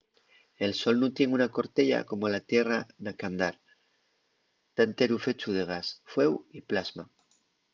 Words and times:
el 0.65 0.71
sol 0.79 0.95
nun 0.99 1.13
tien 1.17 1.35
una 1.37 1.51
corteya 1.57 1.99
como 2.09 2.25
la 2.33 2.41
tierra 2.51 2.77
na 3.03 3.11
qu'andar 3.19 3.55
ta 4.73 4.81
enteru 4.89 5.17
fechu 5.25 5.49
de 5.57 5.63
gas 5.71 5.87
fueu 6.11 6.31
y 6.57 6.59
plasma 6.69 7.03